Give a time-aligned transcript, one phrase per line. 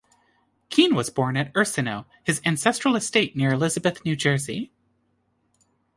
[0.71, 4.71] Kean was born at "Ursino", his ancestral estate near Elizabeth, New Jersey.